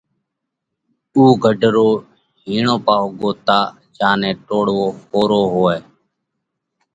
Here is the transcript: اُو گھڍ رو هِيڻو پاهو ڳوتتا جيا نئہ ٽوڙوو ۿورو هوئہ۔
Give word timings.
اُو 1.15 1.23
گھڍ 1.43 1.61
رو 1.75 1.87
هِيڻو 2.45 2.75
پاهو 2.85 3.07
ڳوتتا 3.19 3.59
جيا 3.95 4.09
نئہ 4.19 4.31
ٽوڙوو 4.47 4.87
ۿورو 5.09 5.41
هوئہ۔ 5.53 5.77